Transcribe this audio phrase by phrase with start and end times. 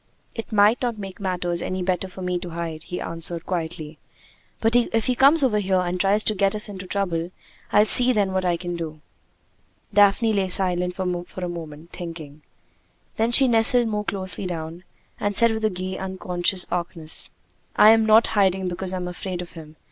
[0.33, 3.99] "It might not make matters any better for me to hide," he answered quietly.
[4.59, 7.29] "But if he comes over here and tries to get us into trouble,
[7.71, 8.99] I'll see then what I can do."
[9.93, 12.41] Daphne lay silent for a moment, thinking.
[13.17, 14.85] Then she nestled more closely down,
[15.19, 17.29] and said with gay, unconscious archness:
[17.75, 19.75] "I'm not hiding because I'm afraid of him.